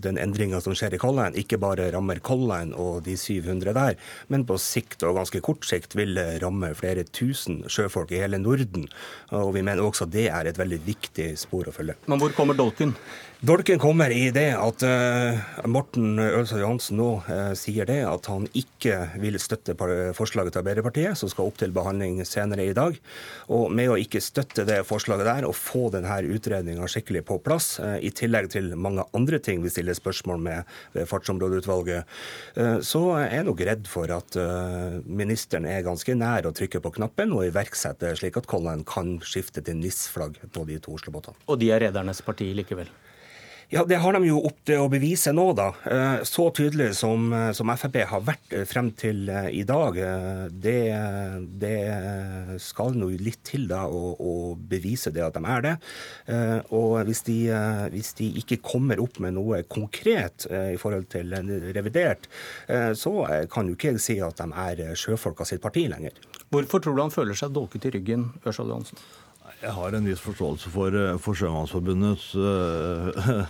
den 0.00 0.16
endringa 0.16 0.56
som 0.64 0.72
skjer 0.76 0.94
i 0.96 0.98
Colline, 1.00 1.36
ikke 1.36 1.58
bare 1.60 1.90
rammer 1.92 2.16
Colline 2.24 2.72
og 2.80 3.02
de 3.04 3.12
700 3.20 3.74
der, 3.76 3.98
men 4.32 4.46
på 4.48 4.56
sikt 4.56 5.04
og 5.04 5.18
ganske 5.18 5.42
kort 5.44 5.66
sikt 5.68 5.92
vil 5.98 6.16
ramme 6.40 6.72
flere 6.78 7.04
tusen 7.04 7.60
sjøfolk 7.68 8.14
i 8.14 8.22
hele 8.22 8.40
Norden. 8.40 8.88
Og 9.36 9.52
vi 9.58 9.64
mener 9.66 9.84
også 9.84 10.08
at 10.08 10.14
det 10.14 10.30
er 10.32 10.48
et 10.48 10.60
veldig 10.60 10.80
viktig 10.86 11.28
spor 11.40 11.68
å 11.68 11.76
følge. 11.76 11.98
Men 12.08 12.22
hvor 12.22 12.32
kommer 12.36 12.56
dolken? 12.56 12.96
Dolken 13.40 13.78
kommer 13.80 14.12
i 14.12 14.26
det 14.36 14.50
at 14.52 14.82
uh, 14.84 15.38
Morten 15.64 16.18
Ølsøy 16.20 16.58
Johansen 16.60 16.98
nå 17.00 17.06
uh, 17.24 17.54
sier 17.56 17.88
det 17.88 18.02
at 18.04 18.28
han 18.28 18.44
ikke 18.52 18.98
vil 19.22 19.38
støtte 19.40 19.72
forslaget 20.12 20.52
til 20.52 20.60
Arbeiderpartiet, 20.60 21.16
som 21.16 21.32
skal 21.32 21.48
opp 21.48 21.56
til 21.56 21.72
behandling 21.72 22.20
senere 22.28 22.66
i 22.68 22.74
dag. 22.76 22.98
Og 23.48 23.72
med 23.72 23.88
å 23.88 23.96
ikke 23.96 24.20
støtte 24.20 24.66
det 24.68 24.82
forslaget 24.84 25.24
der 25.24 25.48
og 25.48 25.56
få 25.56 25.86
denne 25.94 26.18
utredninga 26.36 26.84
skikkelig 26.84 27.24
på 27.32 27.40
plass, 27.40 27.70
uh, 27.80 27.96
i 27.96 28.12
tillegg 28.12 28.50
til 28.52 28.74
mange 28.76 29.08
andre 29.16 29.40
ting 29.40 29.64
vi 29.64 29.72
stiller 29.72 29.96
spørsmål 29.96 30.44
med 30.44 30.76
ved 30.92 31.08
Fartsområdeutvalget, 31.08 32.20
så 32.84 33.02
er 33.16 33.38
jeg 33.38 33.46
nok 33.46 33.60
redd 33.64 33.88
for 33.88 34.10
at 34.12 34.36
ministeren 35.06 35.64
er 35.68 35.84
ganske 35.86 36.14
nær 36.18 36.48
å 36.48 36.52
trykke 36.56 36.82
på 36.82 36.92
knappen 36.98 37.32
og 37.36 37.46
iverksette 37.48 38.12
slik 38.20 38.36
at 38.40 38.48
Colin 38.50 38.84
kan 38.88 39.16
skifte 39.24 39.64
til 39.64 39.80
NIS-flagg 39.80 40.42
på 40.52 40.66
de 40.68 40.80
to 40.82 40.96
Oslo-båtene. 40.98 41.38
Og 41.48 41.60
de 41.62 41.70
er 41.72 41.88
redernes 41.88 42.20
parti 42.26 42.50
likevel? 42.56 42.90
Ja, 43.72 43.84
Det 43.84 44.00
har 44.02 44.16
de 44.16 44.26
jo 44.26 44.40
opp 44.48 44.64
til 44.66 44.80
å 44.82 44.88
bevise 44.90 45.30
nå, 45.30 45.44
da. 45.54 45.68
Eh, 45.86 46.24
så 46.26 46.48
tydelig 46.50 46.88
som, 46.98 47.28
eh, 47.32 47.52
som 47.54 47.70
Frp 47.70 48.00
har 48.10 48.24
vært 48.26 48.50
eh, 48.50 48.64
frem 48.66 48.88
til 48.98 49.30
i 49.30 49.62
dag. 49.62 49.94
Det, 50.50 50.80
det 51.62 52.58
skal 52.58 52.98
noe 52.98 53.14
litt 53.14 53.44
til 53.46 53.68
da 53.70 53.84
å, 53.86 54.16
å, 54.18 54.34
bevise 54.58 55.14
det 55.14 55.22
at 55.22 55.38
de 55.38 55.44
er 55.54 55.62
det. 55.68 55.76
Og 56.74 56.98
hvis 57.06 57.22
de, 57.28 57.38
hvis 57.94 58.12
de, 58.18 58.32
ikke 58.42 58.58
kommer 58.72 58.98
opp 59.02 59.22
med 59.22 59.38
noe 59.38 59.62
konkret 59.70 60.48
i 60.50 60.76
forhold 60.80 61.06
til 61.14 61.30
revidert, 61.74 62.26
så 62.98 63.14
kan 63.50 63.70
jo 63.70 63.78
ikke 63.78 63.94
jeg 63.94 64.02
si 64.02 64.18
at 64.24 64.42
de 64.42 64.50
er 64.66 64.98
sjøfolka 64.98 65.46
sitt 65.46 65.62
parti 65.62 65.86
lenger. 65.90 66.18
Hvorfor 66.50 66.82
tror 66.82 66.98
du 66.98 67.04
han 67.06 67.14
føler 67.14 67.38
seg 67.38 67.54
dolket 67.54 67.86
i 67.86 67.94
ryggen, 67.94 68.32
Ørsal 68.42 68.72
Johansen? 68.72 68.98
Jeg 69.60 69.76
har 69.76 69.92
en 69.92 70.06
viss 70.08 70.22
forståelse 70.24 70.70
for, 70.72 70.94
eh, 70.96 71.18
for 71.20 71.36
Sjømannsforbundets 71.36 72.30
uh, 72.34 73.44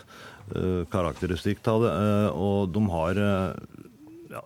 karakteristikk 0.95 1.63
av 1.71 1.85
det. 1.85 1.93
og 2.35 2.73
de 2.75 2.83
har 2.91 3.21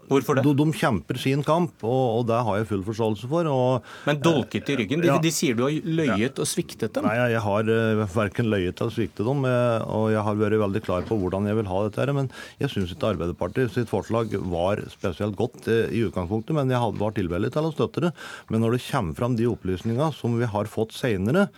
Hvorfor 0.08 0.38
det? 0.38 0.44
De, 0.46 0.52
de, 0.56 0.64
kjemper 0.78 1.18
sin 1.20 1.42
kamp, 1.44 1.74
og, 1.84 2.04
og, 2.18 2.22
det 2.30 2.38
har 2.46 2.56
jeg 2.56 2.68
full 2.70 2.84
forståelse 2.86 3.28
for. 3.28 3.48
Og, 3.50 3.90
Men 4.08 4.20
dolket 4.24 4.70
i 4.72 4.78
ryggen? 4.80 5.02
De, 5.04 5.10
ja, 5.10 5.18
de, 5.20 5.32
sier 5.34 5.58
du 5.58 5.64
har 5.66 5.74
løyet 5.84 6.24
ja. 6.24 6.30
og 6.40 6.48
sviktet 6.48 6.96
dem? 6.96 7.04
Nei, 7.04 7.16
jeg 7.34 7.42
har 7.44 7.68
uh, 7.68 8.04
verken 8.14 8.48
løyet 8.48 8.80
eller 8.80 8.94
sviktet 8.94 9.28
dem. 9.28 9.44
og 9.44 10.06
jeg 10.14 10.24
har 10.28 10.40
vært 10.40 10.58
veldig 10.64 10.84
klar 10.86 11.04
på 11.08 11.18
hvordan 11.20 11.50
jeg 11.50 11.60
vil 11.60 11.68
ha 11.68 11.82
dette. 11.88 12.16
Men 12.16 12.32
jeg 12.62 12.72
syns 12.72 12.96
ikke 12.96 13.12
Arbeiderpartiet 13.12 13.76
sitt 13.76 13.92
forslag 13.92 14.32
var 14.54 14.80
spesielt 14.92 15.36
godt 15.40 15.68
uh, 15.68 15.84
i 15.92 16.04
utgangspunktet, 16.08 16.56
men 16.56 16.72
jeg 16.72 16.98
var 17.04 17.16
tilbøyelig 17.20 17.52
til 17.52 17.68
å 17.68 17.74
støtte 17.76 18.08
det. 18.08 18.14
Men 18.48 18.64
når 18.64 18.78
det 18.78 18.84
kommer 18.88 19.20
fram 19.20 19.36
de 19.36 19.50
opplysningene 19.52 20.10
som 20.16 20.40
vi 20.40 20.48
har 20.48 20.70
fått 20.70 20.96
seinere, 20.96 21.50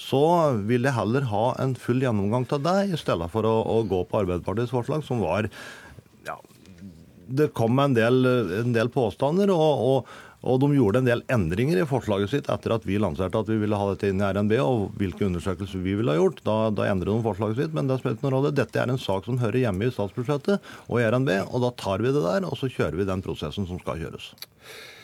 så 0.00 0.24
vil 0.66 0.88
jeg 0.88 0.96
heller 0.96 1.28
ha 1.30 1.44
en 1.62 1.76
full 1.78 2.00
gjennomgang 2.02 2.48
av 2.56 2.64
det, 2.64 2.78
i 2.96 2.98
stedet 2.98 3.28
for 3.30 3.46
å, 3.46 3.54
å 3.76 3.76
gå 3.86 4.00
på 4.08 4.24
Arbeiderpartiets 4.24 4.72
forslag, 4.74 5.04
som 5.06 5.20
var 5.22 5.52
det 7.26 7.50
kom 7.56 7.78
en 7.78 7.96
del, 7.96 8.26
en 8.60 8.72
del 8.74 8.90
påstander, 8.92 9.50
og, 9.52 9.82
og, 9.84 10.14
og, 10.44 10.60
de 10.62 10.68
gjorde 10.76 11.00
en 11.02 11.08
del 11.08 11.24
endringer 11.32 11.80
i 11.80 11.86
forslaget 11.88 12.32
sitt 12.32 12.50
etter 12.52 12.76
at 12.76 12.86
vi 12.88 12.98
lanserte 13.00 13.40
at 13.40 13.50
vi 13.50 13.58
ville 13.62 13.78
ha 13.80 13.90
dette 13.92 14.10
inn 14.12 14.22
i 14.22 14.30
RNB, 14.30 14.56
og 14.62 14.86
hvilke 15.00 15.26
undersøkelser 15.28 15.82
vi 15.84 15.96
ville 15.98 16.14
ha 16.14 16.20
gjort. 16.20 16.42
Da, 16.46 16.56
da 16.74 16.88
endret 16.90 17.14
de 17.14 17.26
forslaget 17.26 17.62
sitt, 17.62 17.76
men 17.76 17.90
det 17.90 18.00
spilte 18.02 18.24
ingen 18.24 18.36
rolle. 18.36 18.54
Dette 18.56 18.80
er 18.80 18.92
en 18.92 19.00
sak 19.00 19.28
som 19.28 19.40
hører 19.42 19.62
hjemme 19.64 19.88
i 19.88 19.94
statsbudsjettet 19.94 20.74
og 20.88 20.98
i 21.00 21.06
RNB, 21.08 21.36
og 21.50 21.64
da 21.66 21.72
tar 21.84 22.04
vi 22.04 22.12
det 22.12 22.24
der, 22.24 22.48
og 22.48 22.58
så 22.60 22.70
kjører 22.72 23.00
vi 23.00 23.08
den 23.08 23.24
prosessen 23.24 23.68
som 23.70 23.80
skal 23.82 24.02
kjøres. 24.04 24.34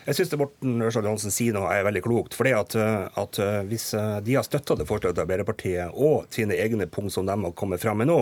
Jeg 0.07 0.17
syns 0.17 0.31
Morten 0.41 0.81
Ørsal 0.81 1.05
Johansen 1.05 1.33
sier 1.35 1.53
noe 1.53 1.69
er 1.75 1.85
veldig 1.85 2.01
klokt. 2.05 2.35
fordi 2.39 2.55
at, 2.57 2.75
at 3.21 3.39
eh, 3.43 3.61
Hvis 3.69 3.91
eh, 3.95 4.21
de 4.25 4.37
har 4.39 4.47
støtta 4.47 4.79
det 4.79 4.87
forslaget 4.89 5.19
til 5.19 5.27
Arbeiderpartiet 5.27 5.93
og 5.93 6.31
sine 6.33 6.57
egne 6.57 6.87
punkt 6.89 7.13
som 7.13 7.29
de 7.29 7.37
har 7.37 7.53
kommet 7.59 7.83
fram 7.83 8.01
med 8.01 8.09
nå, 8.09 8.21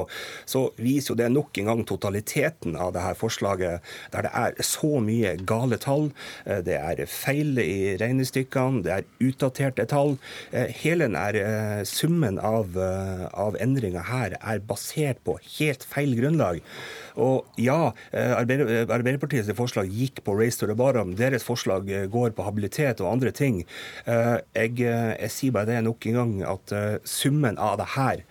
så 0.49 0.68
viser 0.76 1.12
jo 1.12 1.18
det 1.20 1.28
nok 1.30 1.61
en 1.61 1.70
gang 1.70 1.85
totaliteten 1.87 2.75
av 2.76 2.92
det 2.97 3.04
her 3.04 3.18
forslaget, 3.18 3.85
der 4.12 4.26
det 4.26 4.32
er 4.35 4.58
så 4.66 4.99
mye 5.04 5.37
gale 5.47 5.78
tall. 5.78 6.11
Eh, 6.47 6.64
det 6.66 6.80
er 6.80 7.04
feil 7.06 7.54
i 7.62 7.94
regnestykkene, 8.00 8.82
det 8.82 8.94
er 8.97 9.08
utdaterte 9.23 9.87
tall. 9.88 10.16
Hele 10.52 11.06
denne 11.06 11.85
summen 11.87 12.40
av, 12.42 12.75
av 12.78 13.56
endringer 13.62 14.06
her 14.08 14.35
er 14.40 14.64
basert 14.66 15.23
på 15.26 15.38
helt 15.58 15.87
feil 15.87 16.16
grunnlag. 16.18 16.58
Og 17.19 17.59
ja, 17.59 17.93
Arbeiderpartiets 18.15 19.51
forslag 19.59 19.91
gikk 19.91 20.23
på 20.27 20.37
race 20.39 20.61
to 20.61 20.69
the 20.71 20.77
bottom. 20.79 21.17
Deres 21.19 21.47
forslag 21.47 21.91
eh, 21.91 22.07
går 22.11 22.35
på 22.37 22.47
habilitet 22.47 23.03
og 23.03 23.11
andre 23.17 23.35
ting. 23.35 23.65
Eh, 24.07 24.39
jeg, 24.55 24.79
eh, 24.87 25.13
jeg 25.25 25.35
sier 25.35 25.57
bare 25.57 25.73
det 25.73 25.83
nok 25.87 26.09
en 26.09 26.19
gang, 26.21 26.39
at 26.55 26.75
summen 27.09 27.59
av 27.59 27.79
det 27.81 27.93
her, 27.97 28.25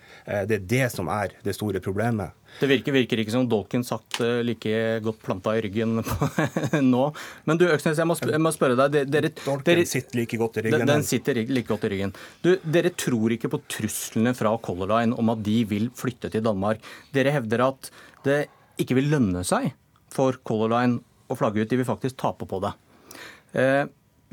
det 0.48 0.58
er 0.58 0.66
det 0.70 0.88
som 0.92 1.08
er 1.12 1.32
det 1.44 1.54
store 1.56 1.80
problemet. 1.84 2.34
Det 2.58 2.66
virker, 2.70 2.94
virker, 2.94 3.20
ikke 3.20 3.32
som 3.34 3.46
dolken 3.48 3.84
satt 3.86 4.18
like 4.42 4.70
godt 5.04 5.20
planta 5.22 5.52
i 5.54 5.60
ryggen 5.62 6.00
nå. 6.92 7.02
Men 7.46 7.60
du 7.60 7.66
Øksnes, 7.68 8.00
jeg 8.00 8.08
må, 8.08 8.16
jeg 8.18 8.40
må 8.42 8.52
spørre 8.54 8.76
deg. 8.78 9.10
Dere, 9.12 9.30
dolken 9.36 9.66
dere, 9.68 9.84
sitter 9.88 10.22
like 10.22 10.40
godt 10.40 10.58
i 10.58 10.64
ryggen. 10.66 10.82
Den, 10.82 10.90
den 10.90 11.06
sitter 11.06 11.42
like 11.44 11.68
godt 11.68 11.86
i 11.86 11.92
ryggen. 11.92 12.14
Du, 12.44 12.54
dere 12.64 12.92
tror 12.96 13.36
ikke 13.36 13.52
på 13.52 13.60
truslene 13.68 14.32
fra 14.36 14.56
Color 14.64 14.90
Line 14.94 15.18
om 15.20 15.34
at 15.34 15.44
de 15.46 15.58
vil 15.70 15.90
flytte 15.96 16.32
til 16.34 16.44
Danmark. 16.48 16.82
Dere 17.14 17.36
hevder 17.36 17.68
at 17.68 17.92
det 18.26 18.40
ikke 18.80 18.98
vil 18.98 19.10
lønne 19.12 19.44
seg 19.46 19.72
for 20.12 20.38
Color 20.46 20.72
Line 20.72 21.00
å 21.28 21.36
flagge 21.38 21.62
ut. 21.62 21.70
De 21.70 21.78
vil 21.80 21.88
faktisk 21.88 22.18
tape 22.20 22.48
på 22.48 22.60
det. 22.64 22.74
Eh, 23.58 23.84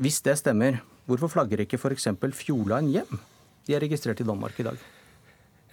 hvis 0.02 0.20
det 0.24 0.38
stemmer, 0.40 0.80
hvorfor 1.08 1.32
flagger 1.32 1.62
ikke 1.64 1.80
f.eks. 1.80 2.08
Fjordline 2.36 2.92
hjem? 2.94 3.20
De 3.66 3.76
er 3.76 3.82
registrert 3.82 4.20
i 4.22 4.28
Danmark 4.28 4.58
i 4.60 4.66
dag. 4.68 4.80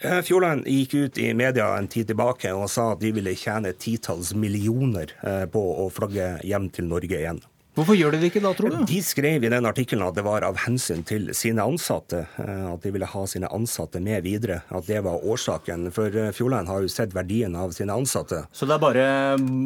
Eh, 0.03 0.19
Fjordland 0.25 0.67
gikk 0.67 0.95
ut 0.97 1.17
i 1.21 1.29
media 1.37 1.69
en 1.77 1.87
tid 1.87 2.09
tilbake 2.09 2.51
og 2.55 2.67
sa 2.71 2.89
at 2.93 3.01
de 3.03 3.13
ville 3.15 3.35
tjene 3.39 3.71
titalls 3.79 4.33
millioner 4.35 5.13
eh, 5.23 5.45
på 5.51 5.61
å 5.83 5.87
flagge 5.93 6.37
hjem 6.43 6.69
til 6.73 6.89
Norge 6.89 7.19
igjen. 7.19 7.39
Hvorfor 7.73 7.97
gjør 7.97 8.13
de 8.13 8.19
det 8.21 8.29
ikke 8.29 8.41
da, 8.43 8.51
tror 8.53 8.69
du? 8.69 8.81
De 8.89 8.99
skrev 9.01 9.45
i 9.47 9.49
den 9.49 9.65
artikkelen 9.65 10.05
at 10.05 10.17
det 10.17 10.23
var 10.25 10.45
av 10.45 10.59
hensyn 10.65 11.01
til 11.07 11.31
sine 11.37 11.63
ansatte. 11.65 12.23
Eh, 12.41 12.65
at 12.69 12.83
de 12.85 12.91
ville 12.93 13.07
ha 13.09 13.23
sine 13.29 13.49
ansatte 13.53 14.01
med 14.03 14.21
videre. 14.25 14.61
At 14.69 14.85
det 14.89 15.01
var 15.05 15.25
årsaken. 15.25 15.87
For 15.95 16.13
Fjordline 16.37 16.69
har 16.69 16.83
jo 16.85 16.91
sett 16.91 17.15
verdien 17.15 17.55
av 17.57 17.73
sine 17.73 17.95
ansatte. 17.97 18.43
Så 18.53 18.69
det 18.69 18.77
er 18.77 18.83
bare, 18.83 19.07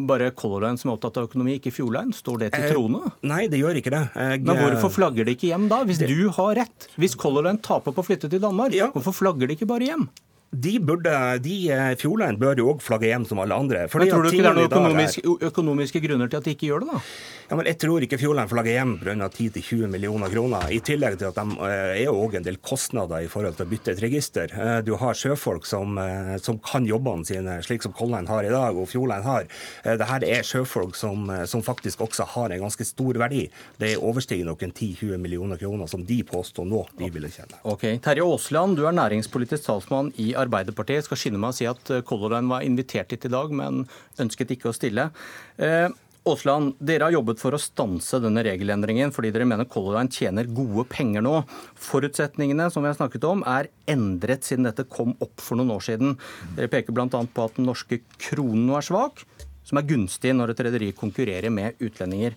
bare 0.07 0.31
Color 0.37 0.67
Line 0.67 0.79
som 0.79 0.93
er 0.93 0.95
opptatt 0.95 1.19
av 1.19 1.27
økonomi, 1.27 1.57
ikke 1.59 1.73
Fjordline? 1.75 2.15
Står 2.15 2.45
det 2.45 2.53
til 2.55 2.69
troende? 2.77 3.03
Eh, 3.11 3.17
nei, 3.33 3.41
det 3.51 3.59
gjør 3.59 3.81
ikke 3.81 3.93
det. 3.93 4.05
Jeg, 4.15 4.45
Men 4.47 4.63
hvorfor 4.63 4.93
flagger 5.01 5.27
de 5.27 5.35
ikke 5.35 5.51
hjem 5.51 5.67
da, 5.71 5.81
hvis 5.87 5.99
det... 5.99 6.07
du 6.13 6.31
har 6.39 6.55
rett? 6.63 6.87
Hvis 6.95 7.17
Color 7.19 7.49
Line 7.49 7.59
taper 7.63 7.91
på 7.91 8.05
å 8.05 8.07
flytte 8.07 8.31
til 8.31 8.43
Danmark, 8.43 8.75
ja. 8.77 8.87
hvorfor 8.95 9.15
flagger 9.15 9.51
de 9.51 9.59
ikke 9.59 9.67
bare 9.69 9.91
hjem? 9.91 10.07
De, 10.51 10.79
burde, 10.79 11.11
de 11.43 11.55
eh, 11.71 11.93
Fjordland 11.99 12.39
bør 12.39 12.61
jo 12.61 12.69
òg 12.71 12.83
flagge 12.83 13.09
hjem 13.09 13.25
som 13.27 13.41
alle 13.43 13.55
andre. 13.55 13.83
Men 13.91 14.07
Tror 14.07 14.23
du 14.23 14.29
ikke 14.31 14.45
det 14.45 14.51
er 14.51 14.55
noen 14.55 14.69
økonomiske, 14.69 15.23
økonomiske, 15.49 16.01
grunner 16.05 16.31
til 16.31 16.39
at 16.39 16.47
de 16.47 16.53
ikke 16.55 16.69
gjør 16.69 16.85
det, 16.85 16.93
da? 16.93 17.01
Ja, 17.47 17.55
men 17.55 17.67
Jeg 17.67 17.79
tror 17.79 18.03
ikke 18.03 18.19
Fjordland 18.19 18.51
flagger 18.51 18.77
hjem 18.77 18.93
pga. 19.01 19.27
10-20 19.27 19.91
millioner 19.91 20.31
kroner. 20.31 20.69
I 20.71 20.79
tillegg 20.83 21.17
til 21.19 21.27
at 21.29 21.35
de 21.35 21.57
eh, 21.67 22.03
er 22.05 22.11
òg 22.13 22.37
en 22.39 22.47
del 22.47 22.59
kostnader 22.63 23.25
i 23.25 23.31
forhold 23.31 23.57
til 23.57 23.67
å 23.67 23.71
bytte 23.73 23.91
et 23.91 24.03
register. 24.03 24.53
Eh, 24.55 24.79
du 24.87 24.93
har 25.01 25.17
sjøfolk 25.19 25.67
som, 25.67 25.99
som 26.43 26.61
kan 26.63 26.87
jobbene 26.87 27.27
sine, 27.27 27.57
slik 27.65 27.83
som 27.83 27.95
Kolland 27.95 28.31
har 28.31 28.47
i 28.47 28.53
dag, 28.53 28.77
og 28.77 28.87
Fjordland 28.87 29.27
har. 29.27 29.51
Dette 29.83 30.31
er 30.31 30.47
sjøfolk 30.47 30.95
som, 30.95 31.27
som, 31.47 31.63
faktisk 31.67 32.05
også 32.05 32.23
har 32.37 32.53
en 32.55 32.63
ganske 32.63 32.87
stor 32.87 33.19
verdi. 33.19 33.43
Det 33.81 33.97
overstiger 33.99 34.47
noen 34.47 34.71
10-20 34.71 35.19
millioner 35.19 35.59
kroner, 35.59 35.91
som 35.91 36.05
de 36.07 36.21
påstår 36.27 36.67
nå 36.69 36.85
de 36.99 37.11
ville 37.11 37.31
tjene. 37.33 37.59
Okay. 37.67 37.99
Terje 38.03 38.23
Aasland, 38.23 38.77
du 38.79 38.85
er 38.87 38.95
næringspolitisk 38.95 39.67
talsmann 39.67 40.13
i 40.15 40.31
Arbeiderpartiet. 40.37 40.46
Jeg 40.47 41.05
skal 41.07 41.19
skynde 41.19 41.41
meg 41.41 41.53
å 41.53 41.57
si 41.57 41.67
at 41.69 41.93
eh, 41.93 42.03
Color 42.07 42.35
Line 42.35 42.51
var 42.51 42.65
invitert 42.65 43.13
hit 43.13 43.27
i 43.27 43.31
dag, 43.33 43.53
men 43.53 43.85
ønsket 44.21 44.53
ikke 44.55 44.71
å 44.71 44.75
stille. 44.75 45.09
Eh, 45.57 45.87
Aasland, 46.27 46.75
dere 46.83 47.07
har 47.07 47.15
jobbet 47.15 47.39
for 47.39 47.55
å 47.55 47.61
stanse 47.61 48.19
denne 48.19 48.43
regelendringen 48.45 49.13
fordi 49.15 49.31
dere 49.31 49.47
mener 49.47 49.67
Color 49.71 49.97
Line 49.97 50.11
tjener 50.11 50.49
gode 50.51 50.87
penger 50.91 51.23
nå. 51.23 51.39
Forutsetningene 51.87 52.69
som 52.73 52.83
vi 52.83 52.91
har 52.91 52.97
snakket 52.99 53.27
om 53.29 53.43
er 53.47 53.69
endret 53.89 54.47
siden 54.47 54.67
dette 54.67 54.87
kom 54.91 55.15
opp 55.23 55.43
for 55.43 55.59
noen 55.59 55.75
år 55.77 55.85
siden. 55.87 56.17
Dere 56.57 56.71
peker 56.71 56.95
bl.a. 56.95 57.07
på 57.07 57.45
at 57.45 57.59
den 57.59 57.69
norske 57.69 58.01
kronen 58.19 58.65
nå 58.67 58.77
er 58.79 58.87
svak, 58.87 59.23
som 59.67 59.79
er 59.79 59.87
gunstig 59.87 60.33
når 60.35 60.53
et 60.53 60.65
rederi 60.67 60.91
konkurrerer 60.95 61.53
med 61.53 61.79
utlendinger. 61.83 62.35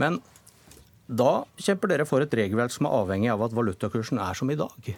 Men 0.00 0.20
da 1.04 1.44
kjemper 1.60 1.92
dere 1.92 2.08
for 2.08 2.24
et 2.24 2.32
regelverk 2.32 2.72
som 2.72 2.88
er 2.88 2.96
avhengig 3.02 3.32
av 3.34 3.44
at 3.44 3.56
valutakursen 3.56 4.20
er 4.22 4.38
som 4.38 4.50
i 4.50 4.58
dag. 4.58 4.94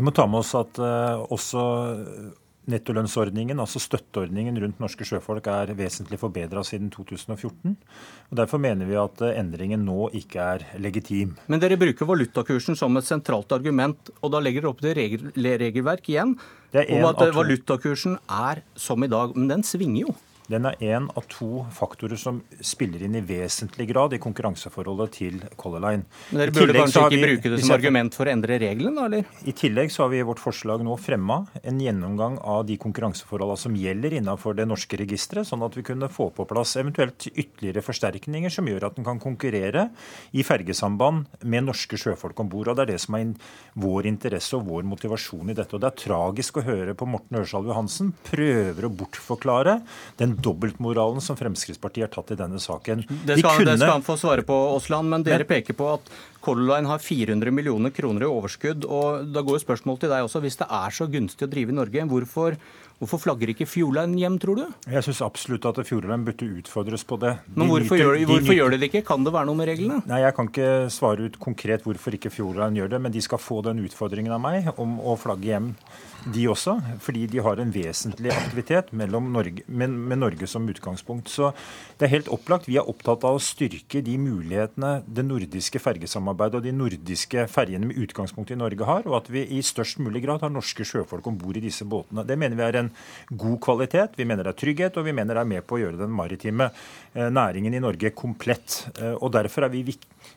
Vi 0.00 0.04
må 0.06 0.14
ta 0.16 0.24
med 0.24 0.40
oss 0.40 0.54
at 0.56 0.78
uh, 0.80 1.26
også 1.28 1.62
nettolønnsordningen, 2.72 3.58
altså 3.60 3.82
støtteordningen 3.82 4.56
rundt 4.62 4.78
norske 4.80 5.04
sjøfolk, 5.04 5.50
er 5.52 5.74
vesentlig 5.76 6.16
forbedra 6.22 6.62
siden 6.64 6.88
2014. 6.94 7.74
og 8.30 8.38
Derfor 8.40 8.62
mener 8.62 8.88
vi 8.88 8.96
at 9.00 9.20
eh, 9.26 9.34
endringen 9.40 9.84
nå 9.84 10.06
ikke 10.16 10.46
er 10.54 10.64
legitim. 10.80 11.34
Men 11.52 11.60
dere 11.60 11.76
bruker 11.80 12.08
valutakursen 12.08 12.78
som 12.78 12.96
et 12.96 13.08
sentralt 13.08 13.52
argument, 13.52 14.12
og 14.22 14.32
da 14.32 14.40
legger 14.40 14.64
dere 14.64 14.72
opp 14.72 14.80
til 14.84 14.96
regel 14.96 15.52
regelverk 15.66 16.08
igjen 16.12 16.36
om 16.38 17.08
at 17.10 17.24
valutakursen 17.36 18.16
er 18.24 18.64
som 18.78 19.04
i 19.04 19.10
dag. 19.10 19.36
Men 19.36 19.52
den 19.52 19.66
svinger 19.66 20.06
jo. 20.06 20.16
Den 20.50 20.66
er 20.66 20.80
én 20.82 21.06
av 21.14 21.26
to 21.30 21.64
faktorer 21.70 22.18
som 22.18 22.40
spiller 22.64 23.04
inn 23.06 23.14
i 23.14 23.22
vesentlig 23.22 23.86
grad 23.92 24.16
i 24.16 24.18
konkurranseforholdet 24.22 25.12
til 25.14 25.36
Color 25.60 25.84
Line. 25.84 26.06
Men 26.32 26.40
Dere 26.42 26.54
burde 26.56 26.74
kanskje 26.74 27.04
ikke 27.04 27.14
vi, 27.14 27.20
bruke 27.28 27.52
det 27.52 27.60
som 27.62 27.74
argument 27.76 28.16
for 28.18 28.26
å 28.26 28.32
endre 28.32 28.56
reglene, 28.58 28.96
da, 28.96 29.04
eller? 29.06 29.28
I 29.46 29.54
tillegg 29.54 29.92
så 29.94 30.04
har 30.04 30.10
vi 30.10 30.18
i 30.18 30.26
vårt 30.26 30.42
forslag 30.42 30.82
nå 30.82 30.96
fremma 30.98 31.44
en 31.62 31.78
gjennomgang 31.78 32.40
av 32.42 32.64
de 32.66 32.74
konkurranseforholdene 32.82 33.62
som 33.62 33.76
gjelder 33.78 34.16
innenfor 34.18 34.58
det 34.58 34.66
norske 34.66 34.98
registeret, 34.98 35.46
sånn 35.46 35.62
at 35.66 35.78
vi 35.78 35.84
kunne 35.86 36.10
få 36.10 36.30
på 36.34 36.48
plass 36.50 36.74
eventuelt 36.82 37.28
ytterligere 37.30 37.84
forsterkninger 37.86 38.50
som 38.50 38.66
gjør 38.66 38.88
at 38.90 38.98
den 38.98 39.06
kan 39.06 39.22
konkurrere 39.22 39.86
i 40.34 40.42
fergesamband 40.46 41.30
med 41.46 41.68
norske 41.68 42.00
sjøfolk 42.00 42.42
om 42.42 42.50
bord. 42.50 42.72
Det 42.74 42.88
er 42.88 42.92
det 42.96 42.98
som 43.04 43.18
er 43.20 43.36
vår 43.78 44.10
interesse 44.10 44.58
og 44.58 44.66
vår 44.66 44.90
motivasjon 44.96 45.54
i 45.54 45.56
dette. 45.56 45.76
Og 45.76 45.84
Det 45.84 45.92
er 45.92 46.02
tragisk 46.08 46.58
å 46.58 46.66
høre 46.66 46.98
på 46.98 47.06
Morten 47.06 47.38
Ørsal 47.38 47.70
Johansen 47.70 48.10
prøver 48.26 48.86
å 48.86 48.94
bortforklare 48.98 49.78
den 50.18 50.39
dobbeltmoralen 50.42 51.20
som 51.24 51.38
Fremskrittspartiet 51.38 52.08
har 52.08 52.12
tatt 52.14 52.34
i 52.34 52.38
denne 52.40 52.60
saken. 52.62 53.04
Det 53.08 53.38
skal, 53.38 53.60
kunne... 53.60 53.70
det 53.70 53.78
skal 53.80 53.96
han 53.98 54.06
få 54.06 54.16
svare 54.20 54.44
på, 54.46 54.56
Aasland, 54.74 55.12
men 55.12 55.26
dere 55.26 55.46
peker 55.48 55.76
på 55.78 55.92
at 55.94 56.12
Color 56.40 56.66
Line 56.70 56.88
har 56.88 57.02
400 57.04 57.52
millioner 57.52 57.92
kroner 57.92 58.24
i 58.24 58.28
overskudd. 58.28 58.86
og 58.88 59.32
Da 59.32 59.42
går 59.44 59.58
jo 59.58 59.64
spørsmålet 59.64 60.06
til 60.06 60.12
deg 60.12 60.24
også. 60.24 60.40
Hvis 60.40 60.60
det 60.60 60.68
er 60.70 60.94
så 60.96 61.08
gunstig 61.10 61.46
å 61.46 61.50
drive 61.52 61.72
i 61.74 61.76
Norge, 61.76 62.04
hvorfor, 62.08 62.56
hvorfor 62.98 63.20
flagger 63.20 63.52
ikke 63.52 63.68
Fjordline 63.68 64.16
hjem, 64.18 64.38
tror 64.40 64.60
du? 64.60 64.64
Jeg 64.88 65.04
syns 65.04 65.20
absolutt 65.26 65.68
at 65.68 65.82
Fjordline 65.84 66.24
burde 66.24 66.48
utfordres 66.62 67.04
på 67.04 67.20
det. 67.20 67.36
De 67.44 67.60
Men 67.60 67.68
hvorfor, 67.68 67.96
nyter, 67.96 68.04
gjør, 68.04 68.16
de, 68.16 68.28
hvorfor 68.32 68.54
de 68.54 68.58
gjør 68.58 68.74
de 68.74 68.80
det 68.80 68.90
ikke? 68.90 69.06
Kan 69.12 69.26
det 69.26 69.34
være 69.36 69.50
noe 69.50 69.60
med 69.60 69.68
reglene? 69.68 70.00
Nei, 70.08 70.22
Jeg 70.24 70.36
kan 70.36 70.48
ikke 70.48 70.70
svare 70.88 71.28
ut 71.28 71.40
konkret 71.40 71.84
hvorfor 71.84 72.16
ikke 72.16 72.32
Fjordline 72.32 72.80
gjør 72.80 72.94
det, 72.96 73.02
men 73.04 73.12
de 73.12 73.24
skal 73.24 73.42
få 73.42 73.60
den 73.66 73.84
utfordringen 73.84 74.32
av 74.32 74.40
meg 74.40 74.72
om 74.80 74.96
å 75.00 75.18
flagge 75.20 75.52
hjem 75.52 75.74
de 76.28 76.44
også, 76.52 76.74
fordi 77.00 77.24
de 77.32 77.40
har 77.40 77.60
en 77.60 77.70
vesentlig 77.72 78.32
aktivitet 78.34 78.90
Norge, 78.92 79.62
med, 79.66 79.90
med, 79.90 80.18
Norge 80.20 80.46
som 80.46 80.68
utgangspunkt. 80.68 81.30
Så 81.32 81.52
det 81.98 82.06
er 82.06 82.14
helt 82.16 82.28
opplagt. 82.28 82.68
Vi 82.68 82.76
er 82.76 82.88
opptatt 82.88 83.24
av 83.24 83.38
å 83.38 83.42
styrke 83.42 84.02
de 84.04 84.18
mulighetene 84.20 85.00
det 85.06 85.24
nordiske 85.24 85.80
fergesamarbeidet 85.80 86.29
og 86.30 86.62
de 86.64 86.72
nordiske 86.74 87.46
fergene 87.50 87.90
med 87.90 87.98
utgangspunkt 88.00 88.52
i 88.54 88.58
Norge 88.58 88.86
har, 88.86 89.06
og 89.08 89.16
at 89.20 89.30
vi 89.32 89.44
i 89.56 89.62
størst 89.64 90.00
mulig 90.02 90.22
grad 90.24 90.44
har 90.44 90.52
norske 90.52 90.84
sjøfolk 90.86 91.26
om 91.26 91.38
bord 91.40 91.58
i 91.58 91.64
disse 91.64 91.84
båtene. 91.84 92.24
Det 92.26 92.38
mener 92.38 92.58
vi 92.58 92.66
er 92.66 92.80
en 92.80 92.92
god 93.30 93.58
kvalitet, 93.64 94.16
vi 94.18 94.26
mener 94.28 94.46
det 94.46 94.54
er 94.54 94.60
trygghet, 94.62 94.96
og 94.96 95.06
vi 95.06 95.16
mener 95.16 95.36
det 95.36 95.44
er 95.44 95.52
med 95.54 95.66
på 95.66 95.78
å 95.78 95.82
gjøre 95.82 96.00
den 96.00 96.14
maritime 96.14 96.70
eh, 96.70 97.28
næringen 97.30 97.74
i 97.74 97.82
Norge 97.82 98.14
komplett. 98.16 98.82
Eh, 99.00 99.16
og 99.16 99.32
Derfor 99.34 99.66
er 99.66 99.72
vi 99.72 99.84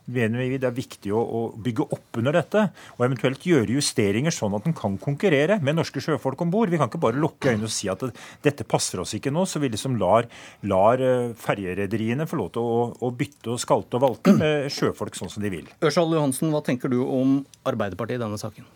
mener 0.05 0.43
vi 0.43 0.59
det 0.59 0.67
er 0.67 0.75
viktig 0.75 1.11
å, 1.15 1.21
å, 1.21 1.41
bygge 1.63 1.85
opp 1.95 2.19
under 2.19 2.35
dette, 2.35 2.65
og 2.97 3.05
eventuelt 3.05 3.45
gjøre 3.47 3.77
justeringer 3.77 4.33
sånn 4.33 4.55
at 4.57 4.67
den 4.67 4.75
kan 4.77 4.97
konkurrere 5.01 5.59
med 5.63 5.77
norske 5.77 6.01
sjøfolk 6.03 6.43
om 6.43 6.51
bord. 6.53 6.71
Vi 6.71 6.79
kan 6.79 6.91
ikke 6.91 7.01
bare 7.03 7.19
lukke 7.19 7.53
øynene 7.53 7.69
og 7.69 7.73
si 7.73 7.89
at 7.91 8.03
dette 8.43 8.67
passer 8.67 9.01
oss 9.03 9.15
ikke 9.17 9.31
nå, 9.33 9.45
så 9.49 9.61
vi 9.63 9.71
liksom 9.73 9.97
lar, 10.01 10.27
lar 10.69 11.03
eh, 11.03 11.33
ferjerederiene 11.39 12.27
få 12.29 12.39
lov 12.41 12.51
til 12.55 12.63
å, 12.63 12.83
å, 12.99 13.11
bytte 13.13 13.53
og 13.53 13.61
skalte 13.61 13.99
og 13.99 14.05
valte 14.05 14.35
med 14.39 14.71
sjøfolk 14.73 15.17
sånn 15.17 15.31
som 15.31 15.43
de 15.43 15.53
vil. 15.53 15.69
Ørsal 15.83 16.15
Johansen, 16.15 16.53
hva 16.53 16.61
tenker 16.63 16.91
du 16.91 17.01
om 17.03 17.41
Arbeiderpartiet 17.67 18.19
i 18.19 18.23
denne 18.23 18.39
saken? 18.39 18.67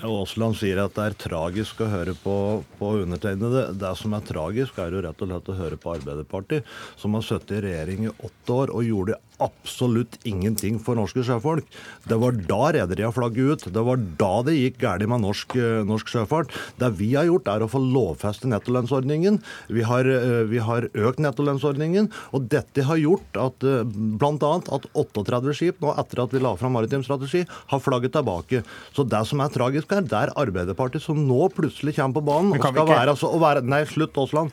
Aasland 0.00 0.56
sier 0.56 0.78
at 0.80 0.94
det 0.96 1.06
er 1.10 1.16
tragisk 1.26 1.82
å 1.84 1.88
høre 1.92 2.14
på, 2.16 2.34
på 2.78 2.92
undertegnede. 3.02 3.66
Det 3.76 3.90
som 4.00 4.14
er 4.16 4.24
tragisk, 4.24 4.78
er 4.80 4.96
jo 4.96 5.02
rett 5.04 5.24
og 5.24 5.28
slett 5.30 5.50
å 5.52 5.58
høre 5.58 5.80
på 5.80 5.92
Arbeiderpartiet, 5.98 6.70
som 7.00 7.16
har 7.16 7.26
sittet 7.26 7.58
i 7.58 7.64
regjering 7.66 8.06
i 8.08 8.14
åtte 8.14 8.56
år 8.56 8.72
og 8.74 8.86
gjorde 8.86 9.18
absolutt 9.42 10.18
ingenting 10.28 10.78
for 10.82 10.98
norske 10.98 11.24
sjøfolk. 11.26 11.66
Det 12.08 12.18
var 12.20 12.36
da 12.48 12.60
rederiene 12.76 13.14
flagget 13.14 13.50
ut. 13.50 13.66
Det 13.74 13.84
var 13.86 14.00
da 14.20 14.32
det 14.46 14.56
gikk 14.56 14.80
galt 14.82 15.06
med 15.08 15.22
norsk, 15.24 15.56
eh, 15.56 15.82
norsk, 15.86 16.10
sjøfart. 16.10 16.52
Det 16.80 16.90
vi 16.98 17.14
har 17.14 17.28
gjort, 17.28 17.48
er 17.48 17.64
å 17.64 17.70
få 17.70 17.80
lovfeste 17.80 18.50
nettolønnsordningen. 18.50 19.40
Vi 19.68 19.82
har, 19.86 20.04
eh, 20.04 20.44
vi 20.44 20.58
har 20.58 20.88
økt 20.92 21.20
nettolønnsordningen. 21.22 22.10
Og 22.32 22.48
dette 22.48 22.84
har 22.84 22.96
gjort 22.96 23.36
at 23.36 23.64
eh, 23.64 23.84
bl.a. 23.84 24.52
at 24.60 24.86
38 24.94 25.54
skip 25.54 25.80
nå 25.80 25.94
etter 25.96 26.22
at 26.22 26.30
vi 26.32 26.40
la 26.40 26.54
fram 26.56 26.72
maritim 26.72 27.04
strategi, 27.04 27.46
har 27.68 27.80
flagget 27.80 28.12
tilbake. 28.12 28.64
Så 28.92 29.08
det 29.08 29.26
som 29.26 29.40
er 29.40 29.48
tragisk 29.48 29.90
her, 29.90 30.02
det 30.02 30.12
er 30.12 30.34
Arbeiderpartiet 30.36 31.02
som 31.02 31.16
nå 31.16 31.48
plutselig 31.54 31.96
kommer 31.96 32.20
på 32.20 32.26
banen 32.26 32.52
og 32.54 32.60
skal 32.60 32.86
være, 32.86 33.16
så, 33.16 33.30
og 33.30 33.40
være 33.40 33.64
Nei, 33.70 33.84
slutt, 33.84 34.16
Aasland. 34.18 34.50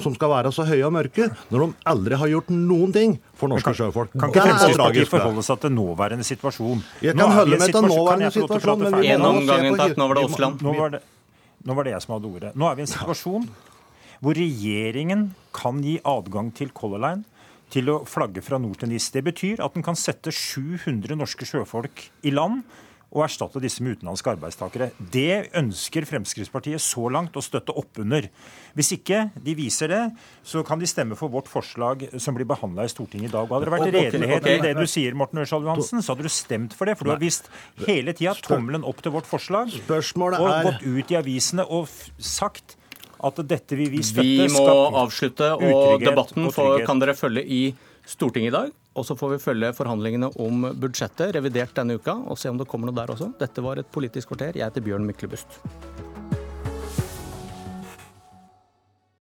Som 0.00 0.14
skal 0.14 0.30
være 0.30 0.52
så 0.54 0.64
høye 0.64 0.86
og 0.86 0.94
mørke, 0.94 1.28
når 1.50 1.64
de 1.64 1.72
aldri 1.92 2.18
har 2.20 2.32
gjort 2.32 2.52
noen 2.54 2.94
ting 2.94 3.18
for 3.38 3.52
norske 3.52 3.72
sjøfolk. 3.78 4.16
Kan 4.18 4.32
ikke 4.32 4.44
Fremskrittspartiet 4.44 5.10
forholde 5.12 5.44
seg 5.46 5.62
til 5.62 5.74
nåværende 5.76 6.26
situasjon? 6.26 6.82
Jeg 7.04 7.16
kan 7.18 7.34
holde 7.36 7.60
meg 7.60 7.72
til 7.72 7.86
nåværende 7.86 8.32
situasjon, 8.34 8.84
men 8.84 8.98
vi 8.98 9.14
må 9.22 9.32
gangen 9.48 9.78
takk, 9.78 9.96
nå 10.00 10.10
var 10.10 10.18
det 10.18 10.26
Aasland. 10.26 10.66
Nå 10.66 10.74
var 10.78 10.94
det, 10.96 11.02
nå 11.68 11.78
var 11.78 11.88
det 11.88 11.94
jeg 11.94 12.04
som 12.04 12.14
hadde 12.16 12.30
ordet. 12.32 12.52
Nå 12.58 12.68
er 12.68 12.78
vi 12.78 12.84
i 12.84 12.88
en 12.88 12.94
situasjon 12.94 13.48
hvor 14.18 14.34
regjeringen 14.34 15.28
kan 15.54 15.78
gi 15.84 15.98
adgang 16.02 16.50
til 16.58 16.72
Color 16.74 17.02
Line 17.04 17.22
til 17.70 17.90
å 17.92 18.00
flagge 18.08 18.42
fra 18.42 18.58
nord 18.58 18.80
til 18.80 18.90
NIS. 18.90 19.10
Det 19.14 19.22
betyr 19.26 19.62
at 19.62 19.76
den 19.76 19.84
kan 19.86 19.98
sette 19.98 20.32
700 20.34 21.14
norske 21.18 21.46
sjøfolk 21.46 22.08
i 22.26 22.32
land 22.34 22.64
og 23.08 23.22
erstatte 23.24 23.60
disse 23.62 23.82
med 23.84 23.96
utenlandske 23.96 24.34
arbeidstakere. 24.34 24.90
Det 24.98 25.48
ønsker 25.56 26.04
Fremskrittspartiet 26.08 26.82
så 26.84 27.06
langt 27.12 27.36
å 27.40 27.42
støtte 27.44 27.72
opp 27.72 28.00
under. 28.02 28.28
Hvis 28.76 28.92
ikke 28.98 29.22
de 29.44 29.54
viser 29.56 29.92
det, 29.92 30.02
så 30.44 30.60
kan 30.66 30.80
de 30.80 30.88
stemme 30.88 31.16
for 31.16 31.32
vårt 31.32 31.48
forslag 31.48 32.04
som 32.20 32.36
blir 32.36 32.48
behandla 32.48 32.84
i 32.84 32.92
Stortinget 32.92 33.30
i 33.30 33.32
dag. 33.32 33.48
Og 33.48 33.56
hadde 33.56 33.70
det 33.70 33.74
vært 33.76 33.88
redelighet 33.88 34.42
okay, 34.42 34.58
okay. 34.58 34.58
i 34.60 34.66
det 34.66 34.74
du 34.76 34.90
sier, 34.90 35.16
Morten 35.16 35.40
Ørsal 35.40 35.64
Johansen, 35.64 36.04
så 36.04 36.12
hadde 36.12 36.28
du 36.28 36.32
stemt 36.32 36.76
for 36.76 36.90
det. 36.90 36.98
For 37.00 37.08
du 37.08 37.14
har 37.14 37.22
vist 37.22 37.48
hele 37.86 38.12
tida 38.12 38.36
tommelen 38.44 38.84
opp 38.84 39.00
til 39.04 39.16
vårt 39.16 39.28
forslag 39.28 39.72
og 39.72 40.68
gått 40.68 40.84
ut 40.84 41.14
i 41.14 41.18
avisene 41.18 41.64
og 41.64 41.88
sagt 42.20 42.76
at 43.24 43.40
dette 43.50 43.74
vil 43.78 43.90
vi 43.90 44.02
støtte. 44.04 44.26
Vi 44.26 44.50
må 44.52 44.66
avslutte, 45.00 45.54
og 45.56 46.04
debatten 46.04 46.50
for, 46.52 46.76
får, 46.76 46.84
kan 46.86 47.00
dere 47.02 47.16
følge 47.18 47.42
i 47.42 47.62
Stortinget 48.08 48.52
i 48.52 48.54
dag. 48.54 48.76
Og 48.98 49.06
så 49.06 49.14
får 49.18 49.36
vi 49.36 49.42
følge 49.42 49.72
forhandlingene 49.78 50.32
om 50.42 50.68
budsjettet, 50.82 51.36
revidert 51.36 51.76
denne 51.78 52.00
uka, 52.00 52.16
og 52.26 52.38
se 52.40 52.50
om 52.50 52.58
det 52.58 52.66
kommer 52.70 52.90
noe 52.90 52.98
der 52.98 53.14
også. 53.14 53.30
Dette 53.38 53.62
var 53.62 53.78
et 53.78 53.92
Politisk 53.94 54.32
kvarter. 54.32 54.58
Jeg 54.58 54.66
heter 54.66 54.84
Bjørn 54.84 55.06
Myklebust. 55.06 55.60